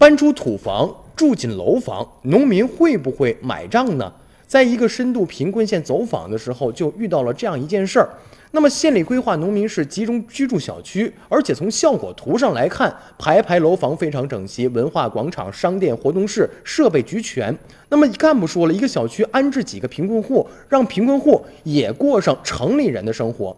[0.00, 4.10] 搬出土房，住进楼房，农民会不会买账呢？
[4.46, 8.08] 在一个深度贫困县走访的时候，就遇到了这样一件事儿。
[8.52, 17.54] 那么县里规划农民是集中居住小区，而且从效果图上来看，排排楼房非常整齐，文化广场、商店、活动室设备俱全。
[17.90, 23.54] 那么干部说了一个小区安置几个贫困户，让贫困户也过上城里人的生活。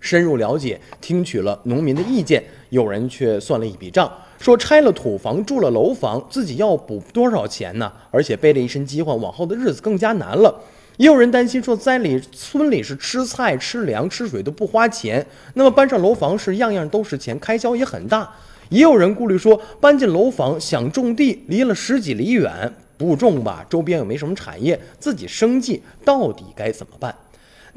[0.00, 2.40] 深入了解，听取了农民的意见，
[2.70, 7.90] 有人却算了一笔账，说拆了土房住了楼房，自己要补多少钱呢？
[8.10, 10.54] 而且背了一身饥荒，往后的日子更加难了。
[10.96, 18.28] 也有人担心说，在里村里是吃菜、吃粮、吃水都不花钱，那么搬上楼房是样样都是钱，开销也很大。
[18.68, 27.14] 也有人顾虑说，搬进楼房想种地，离了十几里远，不种吧，周边又没什么产业，自己生计到底该怎么办？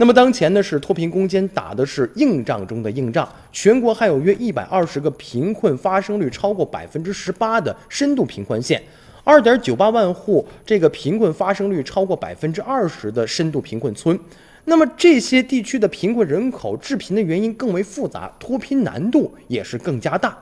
[0.02, 8.82] 那么当前呢是脱贫攻坚打的是硬仗中的硬仗，全国还有约一百二十个贫困发生率超过百分之十八的深度贫困县，
[9.24, 14.20] 二点九八万户这个贫困发生率超过百分之二十的深度贫困村。
[14.66, 20.35] 那么这些地区的贫困人口致贫的原因更为复杂，脱贫难度也是更加大。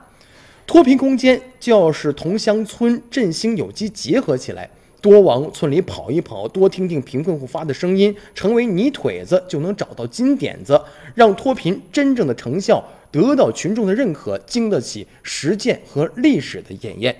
[0.66, 4.70] 脱贫攻坚就要是同乡村振兴有机结合起来。
[5.00, 10.80] 多往村里跑一跑，多听听贫困户发的声音，成为泥腿子，就能找到金点子，
[11.14, 17.16] 让脱贫真正的成效得到群众的认可，经得起实践和历史的检验。